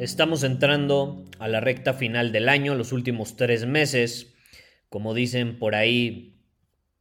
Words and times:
Estamos 0.00 0.44
entrando 0.44 1.26
a 1.38 1.46
la 1.46 1.60
recta 1.60 1.92
final 1.92 2.32
del 2.32 2.48
año, 2.48 2.74
los 2.74 2.92
últimos 2.92 3.36
tres 3.36 3.66
meses. 3.66 4.32
Como 4.88 5.12
dicen 5.12 5.58
por 5.58 5.74
ahí, 5.74 6.40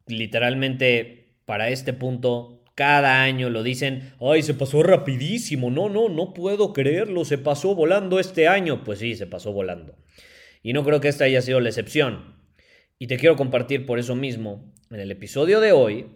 literalmente 0.05 1.37
para 1.45 1.69
este 1.69 1.93
punto, 1.93 2.61
cada 2.75 3.21
año 3.21 3.49
lo 3.49 3.63
dicen, 3.63 4.11
ay, 4.19 4.43
se 4.43 4.53
pasó 4.53 4.83
rapidísimo, 4.83 5.71
no, 5.71 5.87
no, 5.87 6.09
no 6.09 6.33
puedo 6.33 6.73
creerlo, 6.73 7.23
se 7.23 7.37
pasó 7.37 7.73
volando 7.73 8.19
este 8.19 8.49
año. 8.49 8.83
Pues 8.83 8.99
sí, 8.99 9.15
se 9.15 9.27
pasó 9.27 9.53
volando. 9.53 9.95
Y 10.61 10.73
no 10.73 10.83
creo 10.83 10.99
que 10.99 11.07
esta 11.07 11.23
haya 11.23 11.41
sido 11.41 11.61
la 11.61 11.69
excepción. 11.69 12.35
Y 12.97 13.07
te 13.07 13.15
quiero 13.15 13.37
compartir 13.37 13.85
por 13.85 13.97
eso 13.99 14.13
mismo, 14.13 14.73
en 14.91 14.99
el 14.99 15.09
episodio 15.11 15.61
de 15.61 15.71
hoy, 15.71 16.07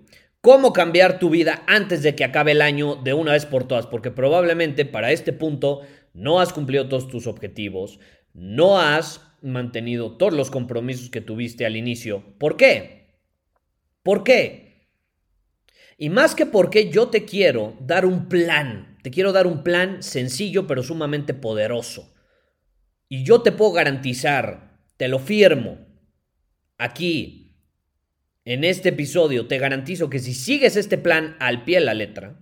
cómo 0.43 0.73
cambiar 0.73 1.19
tu 1.19 1.29
vida 1.29 1.63
antes 1.67 2.03
de 2.03 2.15
que 2.15 2.25
acabe 2.25 2.51
el 2.51 2.61
año 2.61 2.97
de 2.97 3.13
una 3.13 3.31
vez 3.31 3.45
por 3.45 3.65
todas, 3.65 3.87
porque 3.87 4.11
probablemente 4.11 4.83
para 4.83 5.13
este 5.13 5.31
punto 5.31 5.83
no 6.13 6.41
has 6.41 6.51
cumplido 6.51 6.89
todos 6.89 7.07
tus 7.07 7.27
objetivos, 7.27 8.01
no 8.33 8.77
has 8.77 9.21
mantenido 9.41 10.17
todos 10.17 10.33
los 10.33 10.51
compromisos 10.51 11.09
que 11.09 11.21
tuviste 11.21 11.65
al 11.65 11.77
inicio. 11.77 12.35
¿Por 12.39 12.57
qué? 12.57 13.21
¿Por 14.03 14.25
qué? 14.25 14.89
Y 15.97 16.09
más 16.09 16.35
que 16.35 16.45
porque 16.45 16.89
yo 16.89 17.07
te 17.07 17.23
quiero 17.23 17.77
dar 17.79 18.05
un 18.05 18.27
plan, 18.27 18.97
te 19.01 19.11
quiero 19.11 19.31
dar 19.31 19.47
un 19.47 19.63
plan 19.63 20.03
sencillo 20.03 20.67
pero 20.67 20.83
sumamente 20.83 21.33
poderoso. 21.33 22.13
Y 23.07 23.23
yo 23.23 23.43
te 23.43 23.53
puedo 23.53 23.71
garantizar, 23.71 24.81
te 24.97 25.07
lo 25.07 25.19
firmo, 25.19 25.77
aquí, 26.77 27.42
en 28.45 28.65
este 28.65 28.89
episodio, 28.89 29.47
te 29.47 29.57
garantizo 29.57 30.09
que 30.09 30.19
si 30.19 30.33
sigues 30.33 30.75
este 30.75 30.97
plan 30.97 31.37
al 31.39 31.63
pie 31.63 31.79
de 31.79 31.85
la 31.85 31.93
letra, 31.93 32.39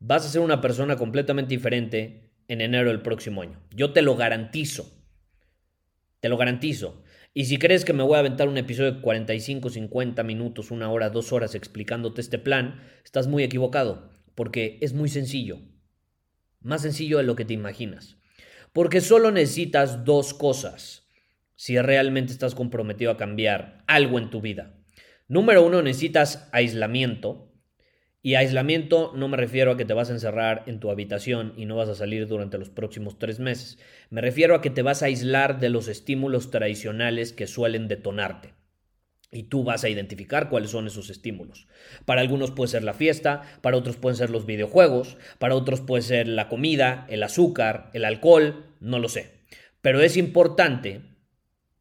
vas 0.00 0.26
a 0.26 0.28
ser 0.28 0.40
una 0.40 0.60
persona 0.60 0.96
completamente 0.96 1.54
diferente 1.54 2.32
en 2.48 2.60
enero 2.60 2.88
del 2.88 3.02
próximo 3.02 3.42
año. 3.42 3.60
Yo 3.74 3.92
te 3.92 4.02
lo 4.02 4.16
garantizo. 4.16 4.90
Te 6.20 6.28
lo 6.28 6.36
garantizo. 6.36 7.04
Y 7.34 7.44
si 7.44 7.58
crees 7.58 7.84
que 7.84 7.92
me 7.92 8.02
voy 8.02 8.16
a 8.16 8.20
aventar 8.20 8.48
un 8.48 8.58
episodio 8.58 8.92
de 8.92 9.00
45, 9.00 9.70
50 9.70 10.24
minutos, 10.24 10.72
una 10.72 10.90
hora, 10.90 11.10
dos 11.10 11.32
horas 11.32 11.54
explicándote 11.54 12.20
este 12.20 12.38
plan, 12.38 12.82
estás 13.04 13.28
muy 13.28 13.44
equivocado, 13.44 14.10
porque 14.34 14.78
es 14.80 14.92
muy 14.92 15.08
sencillo. 15.08 15.60
Más 16.60 16.82
sencillo 16.82 17.18
de 17.18 17.24
lo 17.24 17.36
que 17.36 17.44
te 17.44 17.54
imaginas. 17.54 18.16
Porque 18.72 19.00
solo 19.00 19.30
necesitas 19.30 20.04
dos 20.04 20.34
cosas 20.34 21.06
si 21.54 21.78
realmente 21.78 22.32
estás 22.32 22.56
comprometido 22.56 23.12
a 23.12 23.16
cambiar 23.16 23.84
algo 23.86 24.18
en 24.18 24.30
tu 24.30 24.40
vida. 24.40 24.77
Número 25.28 25.62
uno, 25.62 25.82
necesitas 25.82 26.48
aislamiento. 26.52 27.52
Y 28.22 28.34
aislamiento 28.34 29.12
no 29.14 29.28
me 29.28 29.36
refiero 29.36 29.72
a 29.72 29.76
que 29.76 29.84
te 29.84 29.92
vas 29.92 30.08
a 30.08 30.14
encerrar 30.14 30.64
en 30.66 30.80
tu 30.80 30.90
habitación 30.90 31.52
y 31.54 31.66
no 31.66 31.76
vas 31.76 31.90
a 31.90 31.94
salir 31.94 32.26
durante 32.26 32.56
los 32.56 32.70
próximos 32.70 33.18
tres 33.18 33.38
meses. 33.38 33.78
Me 34.08 34.22
refiero 34.22 34.54
a 34.54 34.62
que 34.62 34.70
te 34.70 34.80
vas 34.80 35.02
a 35.02 35.06
aislar 35.06 35.60
de 35.60 35.68
los 35.68 35.86
estímulos 35.86 36.50
tradicionales 36.50 37.34
que 37.34 37.46
suelen 37.46 37.88
detonarte. 37.88 38.54
Y 39.30 39.44
tú 39.44 39.64
vas 39.64 39.84
a 39.84 39.90
identificar 39.90 40.48
cuáles 40.48 40.70
son 40.70 40.86
esos 40.86 41.10
estímulos. 41.10 41.68
Para 42.06 42.22
algunos 42.22 42.50
puede 42.50 42.70
ser 42.70 42.82
la 42.82 42.94
fiesta, 42.94 43.42
para 43.60 43.76
otros 43.76 43.98
pueden 43.98 44.16
ser 44.16 44.30
los 44.30 44.46
videojuegos, 44.46 45.18
para 45.38 45.54
otros 45.54 45.82
puede 45.82 46.02
ser 46.02 46.26
la 46.26 46.48
comida, 46.48 47.06
el 47.10 47.22
azúcar, 47.22 47.90
el 47.92 48.06
alcohol, 48.06 48.64
no 48.80 48.98
lo 48.98 49.10
sé. 49.10 49.42
Pero 49.82 50.00
es 50.00 50.16
importante 50.16 51.02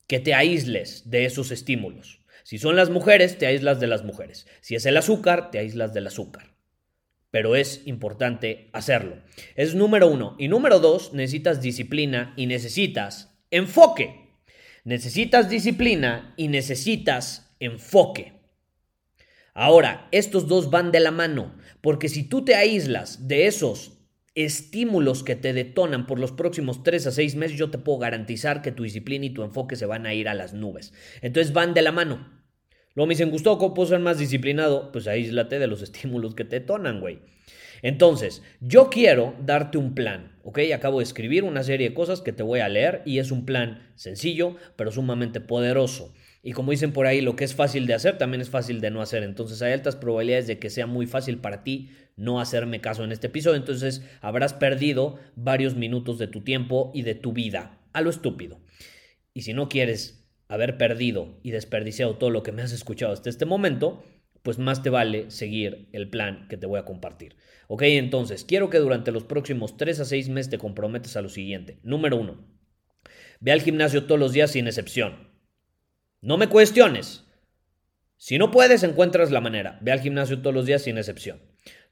que 0.05 0.19
te 0.19 0.33
aísles 0.33 1.09
de 1.09 1.23
esos 1.23 1.51
estímulos. 1.51 2.16
Si 2.47 2.59
son 2.59 2.77
las 2.77 2.89
mujeres, 2.89 3.37
te 3.37 3.45
aíslas 3.45 3.81
de 3.81 3.87
las 3.87 4.05
mujeres. 4.05 4.47
Si 4.61 4.75
es 4.75 4.85
el 4.85 4.95
azúcar, 4.95 5.51
te 5.51 5.59
aíslas 5.59 5.93
del 5.93 6.07
azúcar. 6.07 6.55
Pero 7.29 7.57
es 7.57 7.81
importante 7.85 8.69
hacerlo. 8.71 9.17
Es 9.57 9.75
número 9.75 10.07
uno. 10.07 10.37
Y 10.39 10.47
número 10.47 10.79
dos, 10.79 11.11
necesitas 11.11 11.59
disciplina 11.61 12.33
y 12.37 12.45
necesitas 12.45 13.37
enfoque. 13.51 14.29
Necesitas 14.85 15.49
disciplina 15.49 16.33
y 16.37 16.47
necesitas 16.47 17.53
enfoque. 17.59 18.31
Ahora, 19.53 20.07
estos 20.13 20.47
dos 20.47 20.69
van 20.69 20.93
de 20.93 21.01
la 21.01 21.11
mano, 21.11 21.53
porque 21.81 22.07
si 22.07 22.23
tú 22.23 22.45
te 22.45 22.55
aíslas 22.55 23.27
de 23.27 23.47
esos 23.47 23.99
estímulos 24.35 25.23
que 25.23 25.35
te 25.35 25.51
detonan 25.51 26.07
por 26.07 26.17
los 26.17 26.31
próximos 26.31 26.81
tres 26.81 27.07
a 27.07 27.11
seis 27.11 27.35
meses, 27.35 27.57
yo 27.57 27.71
te 27.71 27.77
puedo 27.77 27.97
garantizar 27.97 28.61
que 28.61 28.71
tu 28.71 28.83
disciplina 28.83 29.25
y 29.25 29.31
tu 29.31 29.43
enfoque 29.43 29.75
se 29.75 29.85
van 29.85 30.05
a 30.05 30.13
ir 30.13 30.29
a 30.29 30.33
las 30.33 30.53
nubes. 30.53 30.93
Entonces 31.21 31.51
van 31.51 31.73
de 31.73 31.81
la 31.81 31.91
mano. 31.91 32.36
Luego 32.97 33.09
me 33.09 33.13
dicen, 33.13 33.29
Gustavo, 33.29 33.59
¿cómo 33.59 33.75
puedo 33.75 33.89
ser 33.89 33.99
más 33.99 34.17
disciplinado? 34.17 34.91
Pues 34.91 35.05
aíslate 35.07 35.59
de 35.59 35.67
los 35.67 35.81
estímulos 35.83 36.33
que 36.33 36.45
te 36.45 36.59
tonan, 36.59 36.99
güey. 36.99 37.19
Entonces, 37.83 38.41
yo 38.59 38.89
quiero 38.89 39.35
darte 39.39 39.77
un 39.77 39.93
plan, 39.93 40.35
¿ok? 40.41 40.61
Acabo 40.73 40.97
de 40.97 41.03
escribir 41.03 41.43
una 41.43 41.61
serie 41.61 41.89
de 41.89 41.93
cosas 41.93 42.21
que 42.21 42.33
te 42.33 42.41
voy 42.41 42.59
a 42.59 42.69
leer 42.69 43.03
y 43.05 43.19
es 43.19 43.29
un 43.29 43.45
plan 43.45 43.87
sencillo, 43.93 44.55
pero 44.77 44.91
sumamente 44.91 45.39
poderoso. 45.39 46.11
Y 46.41 46.53
como 46.53 46.71
dicen 46.71 46.91
por 46.91 47.05
ahí, 47.05 47.21
lo 47.21 47.35
que 47.35 47.43
es 47.43 47.53
fácil 47.53 47.85
de 47.85 47.93
hacer 47.93 48.17
también 48.17 48.41
es 48.41 48.49
fácil 48.49 48.81
de 48.81 48.89
no 48.89 49.03
hacer. 49.03 49.21
Entonces 49.21 49.61
hay 49.61 49.73
altas 49.73 49.95
probabilidades 49.95 50.47
de 50.47 50.57
que 50.57 50.71
sea 50.71 50.87
muy 50.87 51.05
fácil 51.05 51.37
para 51.37 51.63
ti 51.63 51.91
no 52.15 52.41
hacerme 52.41 52.81
caso 52.81 53.03
en 53.03 53.11
este 53.11 53.27
episodio. 53.27 53.57
Entonces 53.57 54.01
habrás 54.21 54.55
perdido 54.55 55.19
varios 55.35 55.75
minutos 55.75 56.17
de 56.17 56.25
tu 56.25 56.41
tiempo 56.41 56.89
y 56.95 57.03
de 57.03 57.13
tu 57.13 57.31
vida. 57.31 57.79
A 57.93 58.01
lo 58.01 58.09
estúpido. 58.09 58.59
Y 59.35 59.43
si 59.43 59.53
no 59.53 59.69
quieres 59.69 60.16
haber 60.47 60.77
perdido 60.77 61.39
y 61.43 61.51
desperdiciado 61.51 62.17
todo 62.17 62.29
lo 62.29 62.43
que 62.43 62.51
me 62.51 62.61
has 62.61 62.71
escuchado 62.71 63.13
hasta 63.13 63.29
este 63.29 63.45
momento, 63.45 64.03
pues 64.43 64.59
más 64.59 64.81
te 64.81 64.89
vale 64.89 65.29
seguir 65.29 65.89
el 65.91 66.09
plan 66.09 66.47
que 66.47 66.57
te 66.57 66.67
voy 66.67 66.79
a 66.79 66.85
compartir. 66.85 67.35
Ok, 67.67 67.81
entonces, 67.83 68.45
quiero 68.45 68.69
que 68.69 68.77
durante 68.77 69.11
los 69.11 69.25
próximos 69.25 69.75
3 69.75 69.99
a 69.99 70.05
6 70.05 70.29
meses 70.29 70.49
te 70.49 70.57
comprometas 70.57 71.17
a 71.17 71.21
lo 71.21 71.29
siguiente. 71.29 71.79
Número 71.83 72.15
1. 72.15 72.57
Ve 73.41 73.51
al 73.51 73.61
gimnasio 73.61 74.05
todos 74.05 74.19
los 74.19 74.31
días 74.31 74.51
sin 74.51 74.67
excepción. 74.67 75.33
No 76.21 76.37
me 76.37 76.47
cuestiones. 76.47 77.25
Si 78.15 78.37
no 78.37 78.49
puedes, 78.49 78.83
encuentras 78.83 79.31
la 79.31 79.41
manera. 79.41 79.77
Ve 79.81 79.91
al 79.91 79.99
gimnasio 79.99 80.41
todos 80.41 80.55
los 80.55 80.65
días 80.65 80.83
sin 80.83 80.97
excepción. 80.97 81.41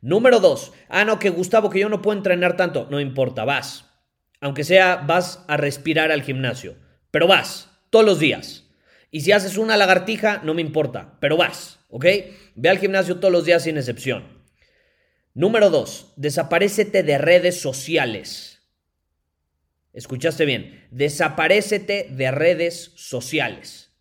Número 0.01 0.39
2. 0.39 0.71
Ah, 0.87 1.03
no, 1.03 1.19
que 1.19 1.29
Gustavo, 1.29 1.69
que 1.69 1.79
yo 1.79 1.89
no 1.89 2.01
puedo 2.01 2.17
entrenar 2.17 2.55
tanto. 2.55 2.87
No 2.89 2.99
importa, 2.99 3.43
vas. 3.43 3.91
Aunque 4.39 4.63
sea, 4.63 4.95
vas 4.95 5.43
a 5.47 5.57
respirar 5.57 6.11
al 6.11 6.23
gimnasio. 6.23 6.77
Pero 7.11 7.27
vas 7.27 7.74
todos 7.95 8.05
los 8.05 8.19
días. 8.19 8.65
Y 9.09 9.21
si 9.21 9.31
haces 9.31 9.57
una 9.57 9.77
lagartija, 9.77 10.41
no 10.43 10.53
me 10.53 10.59
importa, 10.59 11.17
pero 11.21 11.37
vas, 11.37 11.79
¿ok? 11.87 12.05
Ve 12.55 12.67
al 12.67 12.77
gimnasio 12.77 13.21
todos 13.21 13.31
los 13.31 13.45
días 13.45 13.63
sin 13.63 13.77
excepción. 13.77 14.43
Número 15.33 15.69
dos, 15.69 16.11
desaparecete 16.17 17.03
de 17.03 17.17
redes 17.17 17.61
sociales. 17.61 18.67
Escuchaste 19.93 20.43
bien, 20.43 20.85
desaparecete 20.91 22.09
de 22.11 22.31
redes 22.31 22.91
sociales. 22.97 23.93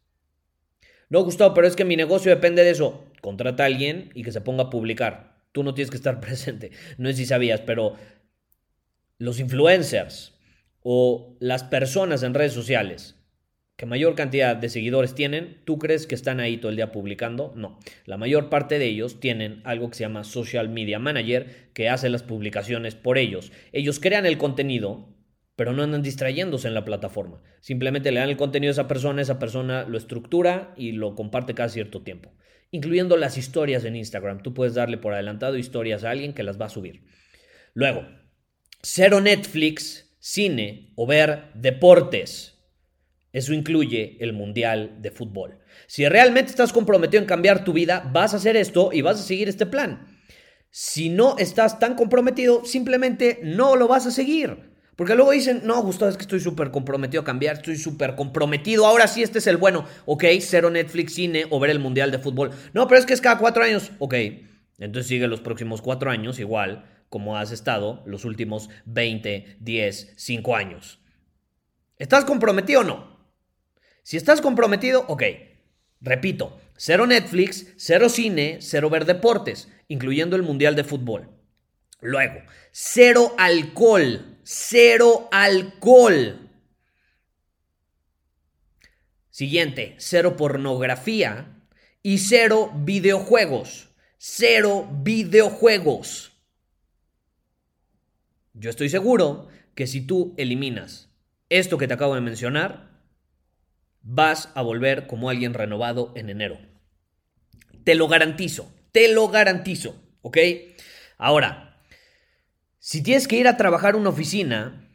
No, 1.09 1.23
Gustavo, 1.23 1.55
pero 1.55 1.69
es 1.69 1.77
que 1.77 1.85
mi 1.85 1.95
negocio 1.95 2.35
depende 2.35 2.65
de 2.65 2.71
eso. 2.71 3.13
Contrata 3.21 3.63
a 3.63 3.67
alguien 3.67 4.11
y 4.13 4.25
que 4.25 4.33
se 4.33 4.41
ponga 4.41 4.65
a 4.65 4.71
publicar. 4.71 5.45
Tú 5.53 5.63
no 5.63 5.73
tienes 5.73 5.93
que 5.93 5.99
estar 5.99 6.19
presente. 6.21 6.73
No 6.99 7.09
sé 7.11 7.15
si 7.15 7.27
sabías, 7.27 7.61
pero 7.61 7.95
los 9.19 9.39
influencers 9.39 10.35
o 10.83 11.37
las 11.39 11.63
personas 11.63 12.25
en 12.25 12.35
redes 12.35 12.55
sociales 12.55 13.21
que 13.77 13.87
mayor 13.87 14.15
cantidad 14.15 14.57
de 14.57 14.69
seguidores 14.69 15.15
tienen, 15.15 15.61
¿tú 15.65 15.79
crees 15.79 16.07
que 16.07 16.15
están 16.15 16.41
ahí 16.41 16.59
todo 16.59 16.71
el 16.71 16.77
día 16.77 16.93
publicando? 16.93 17.53
No. 17.57 17.79
La 18.07 18.17
mayor 18.17 18.49
parte 18.49 18.79
de 18.79 18.87
ellos 18.87 19.21
tienen 19.21 19.61
algo 19.65 19.91
que 19.91 19.97
se 19.97 20.05
llama 20.05 20.25
Social 20.25 20.69
Media 20.69 20.99
Manager, 20.99 21.71
que 21.75 21.89
hace 21.89 22.09
las 22.09 22.23
publicaciones 22.23 22.95
por 22.95 23.19
ellos. 23.19 23.53
Ellos 23.73 23.99
crean 24.01 24.27
el 24.27 24.39
contenido 24.39 25.15
pero 25.57 25.73
no 25.73 25.83
andan 25.83 26.03
distrayéndose 26.03 26.69
en 26.69 26.75
la 26.75 26.85
plataforma. 26.85 27.41
Simplemente 27.61 28.11
le 28.11 28.21
dan 28.21 28.29
el 28.29 28.37
contenido 28.37 28.71
a 28.71 28.73
esa 28.73 28.89
persona, 28.89 29.23
esa 29.23 29.39
persona 29.39 29.85
lo 29.85 29.97
estructura 29.97 30.75
y 30.77 30.93
lo 30.93 31.15
comparte 31.15 31.55
cada 31.55 31.69
cierto 31.69 32.03
tiempo. 32.03 32.33
Incluyendo 32.71 33.17
las 33.17 33.39
historias 33.39 33.85
en 33.85 33.95
Instagram. 33.95 34.43
Tú 34.43 34.53
puedes 34.53 34.75
darle 34.75 34.99
por 34.99 35.15
adelantado 35.15 35.57
historias 35.57 36.03
a 36.03 36.11
alguien 36.11 36.33
que 36.33 36.43
las 36.43 36.61
va 36.61 36.67
a 36.67 36.71
subir. 36.71 37.05
Luego, 37.73 38.05
cero 38.83 39.21
Netflix, 39.21 40.17
cine 40.19 40.93
o 40.97 41.07
ver 41.07 41.53
deportes. 41.55 42.54
Eso 43.35 43.53
incluye 43.53 44.17
el 44.21 44.33
Mundial 44.33 44.99
de 45.03 45.11
Fútbol. 45.11 45.59
Si 45.89 46.09
realmente 46.09 46.51
estás 46.51 46.73
comprometido 46.73 47.21
en 47.21 47.27
cambiar 47.27 47.65
tu 47.65 47.73
vida, 47.73 48.09
vas 48.13 48.33
a 48.33 48.37
hacer 48.37 48.57
esto 48.57 48.91
y 48.93 49.03
vas 49.03 49.19
a 49.19 49.25
seguir 49.25 49.49
este 49.49 49.67
plan. 49.67 50.07
Si 50.71 51.09
no 51.09 51.37
estás 51.37 51.81
tan 51.81 51.97
comprometido, 51.97 52.65
simplemente 52.65 53.41
no 53.43 53.75
lo 53.75 53.89
vas 53.89 54.07
a 54.07 54.13
seguir. 54.13 54.73
Porque 54.95 55.17
luego 55.17 55.33
dicen, 55.33 55.63
no, 55.65 55.83
Gustavo, 55.83 56.13
es 56.13 56.17
que 56.17 56.23
estoy 56.23 56.39
súper 56.39 56.71
comprometido 56.71 57.23
a 57.23 57.25
cambiar, 57.25 57.57
estoy 57.57 57.77
súper 57.77 58.15
comprometido, 58.15 58.87
ahora 58.87 59.09
sí 59.09 59.25
este 59.25 59.41
es 59.41 59.49
el 59.49 59.57
bueno. 59.57 59.85
Ok, 60.07 60.25
cero 60.39 60.71
Netflix, 60.71 61.15
cine 61.15 61.47
o 61.51 61.59
ver 61.59 61.71
el 61.71 61.81
Mundial 61.81 62.13
de 62.13 62.21
Fútbol. 62.21 62.53
No, 62.73 62.87
pero 62.87 63.01
es 63.01 63.05
que 63.05 63.15
es 63.15 63.21
cada 63.21 63.39
cuatro 63.39 63.65
años. 63.65 63.91
Ok, 63.99 64.15
entonces 64.79 65.09
sigue 65.09 65.27
los 65.27 65.41
próximos 65.41 65.83
cuatro 65.83 66.11
años 66.11 66.39
igual 66.39 66.85
como 67.09 67.37
has 67.37 67.51
estado 67.51 68.05
los 68.07 68.25
últimos 68.25 68.71
20, 68.87 69.57
10, 69.59 70.15
5 70.17 70.57
años. 70.57 71.01
¿Estás 71.99 72.25
comprometido 72.25 72.81
o 72.81 72.85
no? 72.85 73.14
Si 74.05 74.19
estás 74.19 74.43
comprometido, 74.43 75.07
ok. 75.09 75.23
Repito, 76.03 76.61
cero 76.77 77.07
Netflix, 77.07 77.73
cero 77.77 78.11
cine, 78.11 78.59
cero 78.61 78.91
ver 78.91 79.07
deportes, 79.07 79.73
incluyendo 79.89 80.37
el 80.37 80.43
Mundial 80.43 80.77
de 80.77 80.85
Fútbol. 80.85 81.31
Luego, 82.01 82.43
cero 82.71 83.35
alcohol, 83.39 84.39
cero 84.45 85.29
alcohol. 85.33 86.51
Siguiente, 89.31 89.95
cero 89.97 90.37
pornografía 90.37 91.67
y 92.03 92.19
cero 92.19 92.73
videojuegos. 92.75 93.89
Cero 94.19 94.87
videojuegos. 95.03 96.33
Yo 98.53 98.69
estoy 98.69 98.91
seguro 98.91 99.49
que 99.75 99.87
si 99.87 100.03
tú 100.03 100.35
eliminas 100.37 101.09
esto 101.49 101.79
que 101.79 101.89
te 101.89 101.95
acabo 101.95 102.15
de 102.15 102.21
mencionar, 102.21 102.94
vas 104.05 104.51
a 104.55 104.63
volver 104.63 105.07
como 105.07 105.31
alguien 105.31 105.55
renovado 105.55 106.13
en 106.15 106.31
enero. 106.31 106.59
Te 107.83 107.95
lo 107.95 108.07
garantizo, 108.07 108.73
te 108.93 109.13
lo 109.13 109.29
garantizo, 109.29 109.97
¿ok? 110.23 110.39
Ahora, 111.19 111.81
si 112.79 113.03
tienes 113.03 113.27
que 113.27 113.37
ir 113.37 113.49
a 113.49 113.57
trabajar 113.57 113.97
una 113.97 114.11
oficina, 114.11 114.89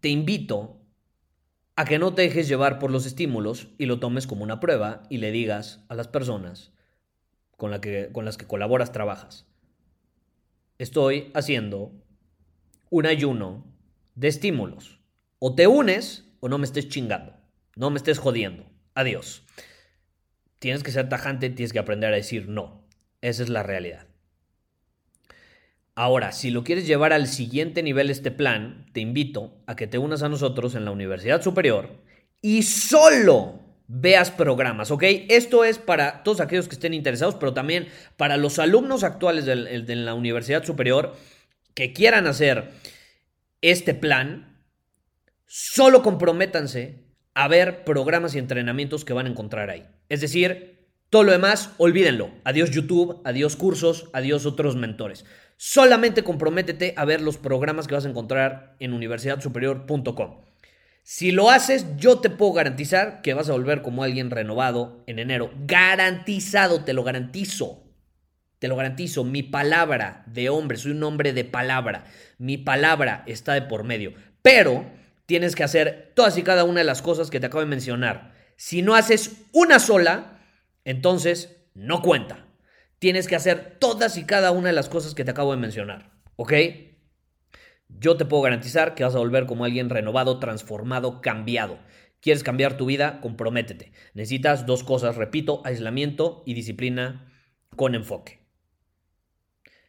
te 0.00 0.08
invito 0.08 0.82
a 1.76 1.84
que 1.84 1.98
no 1.98 2.14
te 2.14 2.22
dejes 2.22 2.48
llevar 2.48 2.78
por 2.78 2.90
los 2.90 3.06
estímulos 3.06 3.68
y 3.78 3.86
lo 3.86 4.00
tomes 4.00 4.26
como 4.26 4.42
una 4.42 4.60
prueba 4.60 5.04
y 5.08 5.18
le 5.18 5.30
digas 5.30 5.84
a 5.88 5.94
las 5.94 6.08
personas 6.08 6.72
con, 7.56 7.80
que, 7.80 8.10
con 8.12 8.24
las 8.24 8.36
que 8.36 8.46
colaboras, 8.46 8.92
trabajas. 8.92 9.46
Estoy 10.78 11.30
haciendo 11.34 11.92
un 12.90 13.06
ayuno 13.06 13.64
de 14.14 14.28
estímulos. 14.28 15.00
O 15.38 15.54
te 15.54 15.66
unes 15.66 16.24
o 16.40 16.48
no 16.48 16.58
me 16.58 16.64
estés 16.64 16.88
chingando. 16.88 17.35
No 17.76 17.90
me 17.90 17.98
estés 17.98 18.18
jodiendo. 18.18 18.64
Adiós. 18.94 19.44
Tienes 20.58 20.82
que 20.82 20.90
ser 20.90 21.08
tajante, 21.08 21.50
tienes 21.50 21.72
que 21.72 21.78
aprender 21.78 22.12
a 22.12 22.16
decir 22.16 22.48
no. 22.48 22.84
Esa 23.20 23.42
es 23.42 23.50
la 23.50 23.62
realidad. 23.62 24.06
Ahora, 25.94 26.32
si 26.32 26.50
lo 26.50 26.64
quieres 26.64 26.86
llevar 26.86 27.12
al 27.12 27.26
siguiente 27.26 27.82
nivel 27.82 28.10
este 28.10 28.30
plan, 28.30 28.86
te 28.92 29.00
invito 29.00 29.62
a 29.66 29.76
que 29.76 29.86
te 29.86 29.98
unas 29.98 30.22
a 30.22 30.28
nosotros 30.28 30.74
en 30.74 30.84
la 30.84 30.90
Universidad 30.90 31.40
Superior 31.42 32.02
y 32.42 32.64
solo 32.64 33.60
veas 33.88 34.30
programas, 34.30 34.90
¿ok? 34.90 35.04
Esto 35.28 35.64
es 35.64 35.78
para 35.78 36.22
todos 36.22 36.40
aquellos 36.40 36.68
que 36.68 36.74
estén 36.74 36.92
interesados, 36.92 37.36
pero 37.36 37.54
también 37.54 37.88
para 38.16 38.36
los 38.36 38.58
alumnos 38.58 39.04
actuales 39.04 39.46
de 39.46 39.96
la 39.96 40.14
Universidad 40.14 40.64
Superior 40.64 41.14
que 41.72 41.92
quieran 41.92 42.26
hacer 42.26 42.72
este 43.62 43.94
plan, 43.94 44.60
solo 45.46 46.02
comprométanse 46.02 47.05
a 47.36 47.48
ver 47.48 47.84
programas 47.84 48.34
y 48.34 48.38
entrenamientos 48.38 49.04
que 49.04 49.12
van 49.12 49.26
a 49.26 49.28
encontrar 49.28 49.68
ahí. 49.68 49.84
Es 50.08 50.22
decir, 50.22 50.88
todo 51.10 51.22
lo 51.22 51.32
demás, 51.32 51.70
olvídenlo. 51.76 52.30
Adiós 52.44 52.70
YouTube, 52.70 53.20
adiós 53.24 53.56
cursos, 53.56 54.08
adiós 54.14 54.46
otros 54.46 54.74
mentores. 54.74 55.26
Solamente 55.58 56.24
comprométete 56.24 56.94
a 56.96 57.04
ver 57.04 57.20
los 57.20 57.36
programas 57.36 57.86
que 57.86 57.94
vas 57.94 58.06
a 58.06 58.08
encontrar 58.08 58.74
en 58.80 58.94
universidadsuperior.com. 58.94 60.40
Si 61.02 61.30
lo 61.30 61.50
haces, 61.50 61.86
yo 61.98 62.20
te 62.20 62.30
puedo 62.30 62.54
garantizar 62.54 63.20
que 63.20 63.34
vas 63.34 63.50
a 63.50 63.52
volver 63.52 63.82
como 63.82 64.02
alguien 64.02 64.30
renovado 64.30 65.04
en 65.06 65.18
enero. 65.18 65.50
Garantizado, 65.66 66.84
te 66.84 66.94
lo 66.94 67.04
garantizo. 67.04 67.84
Te 68.58 68.68
lo 68.68 68.76
garantizo, 68.76 69.24
mi 69.24 69.42
palabra 69.42 70.24
de 70.26 70.48
hombre, 70.48 70.78
soy 70.78 70.92
un 70.92 71.02
hombre 71.02 71.34
de 71.34 71.44
palabra. 71.44 72.06
Mi 72.38 72.56
palabra 72.56 73.24
está 73.26 73.52
de 73.52 73.62
por 73.62 73.84
medio. 73.84 74.14
Pero 74.40 74.86
tienes 75.26 75.54
que 75.54 75.64
hacer 75.64 76.12
todas 76.14 76.38
y 76.38 76.42
cada 76.42 76.64
una 76.64 76.80
de 76.80 76.84
las 76.84 77.02
cosas 77.02 77.30
que 77.30 77.40
te 77.40 77.46
acabo 77.46 77.60
de 77.60 77.66
mencionar. 77.66 78.34
Si 78.56 78.82
no 78.82 78.94
haces 78.94 79.44
una 79.52 79.78
sola, 79.78 80.40
entonces 80.84 81.56
no 81.74 82.00
cuenta. 82.00 82.46
Tienes 82.98 83.28
que 83.28 83.36
hacer 83.36 83.76
todas 83.78 84.16
y 84.16 84.24
cada 84.24 84.52
una 84.52 84.68
de 84.68 84.74
las 84.74 84.88
cosas 84.88 85.14
que 85.14 85.24
te 85.24 85.32
acabo 85.32 85.50
de 85.50 85.58
mencionar. 85.58 86.12
¿Ok? 86.36 86.52
Yo 87.88 88.16
te 88.16 88.24
puedo 88.24 88.42
garantizar 88.42 88.94
que 88.94 89.04
vas 89.04 89.14
a 89.14 89.18
volver 89.18 89.46
como 89.46 89.64
alguien 89.64 89.90
renovado, 89.90 90.38
transformado, 90.38 91.20
cambiado. 91.20 91.78
¿Quieres 92.20 92.42
cambiar 92.42 92.76
tu 92.76 92.86
vida? 92.86 93.20
Comprométete. 93.20 93.92
Necesitas 94.14 94.66
dos 94.66 94.82
cosas, 94.82 95.16
repito, 95.16 95.60
aislamiento 95.64 96.42
y 96.46 96.54
disciplina 96.54 97.32
con 97.76 97.94
enfoque. 97.94 98.45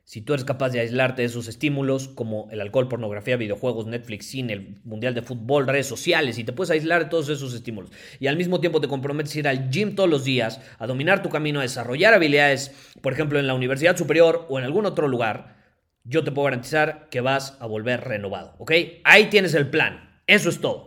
Si 0.08 0.22
tú 0.22 0.34
eres 0.34 0.46
capaz 0.46 0.70
de 0.70 0.80
aislarte 0.80 1.22
de 1.22 1.26
esos 1.26 1.50
estímulos 1.50 2.08
como 2.08 2.48
el 2.50 2.62
alcohol, 2.62 2.88
pornografía, 2.88 3.36
videojuegos, 3.36 3.88
Netflix, 3.88 4.28
cine, 4.28 4.54
el 4.54 4.78
mundial 4.86 5.14
de 5.14 5.22
fútbol, 5.22 5.68
redes 5.68 5.86
sociales, 5.86 6.38
y 6.38 6.46
te 6.46 6.54
puedes 6.54 6.72
aislar 6.72 7.04
de 7.04 7.10
todos 7.10 7.28
esos 7.28 7.54
estímulos 7.54 7.92
y 8.18 8.28
al 8.28 8.38
mismo 8.38 8.62
tiempo 8.62 8.80
te 8.80 8.88
comprometes 8.88 9.36
a 9.36 9.40
ir 9.40 9.48
al 9.50 9.70
gym 9.70 9.96
todos 9.96 10.10
los 10.10 10.24
días, 10.24 10.62
a 10.80 10.88
dominar 10.88 11.22
tu 11.22 11.28
camino, 11.28 11.60
a 11.60 11.64
desarrollar 11.64 12.14
habilidades, 12.14 12.72
por 13.02 13.12
ejemplo, 13.12 13.38
en 13.38 13.48
la 13.48 13.54
universidad 13.54 13.98
superior 13.98 14.46
o 14.48 14.58
en 14.58 14.64
algún 14.64 14.86
otro 14.86 15.10
lugar, 15.10 15.58
yo 16.06 16.24
te 16.24 16.32
puedo 16.32 16.46
garantizar 16.46 17.10
que 17.10 17.20
vas 17.20 17.58
a 17.60 17.66
volver 17.66 18.00
renovado, 18.06 18.56
¿ok? 18.60 18.72
Ahí 19.04 19.26
tienes 19.26 19.56
el 19.56 19.70
plan. 19.70 20.22
Eso 20.26 20.48
es 20.48 20.62
todo. 20.62 20.87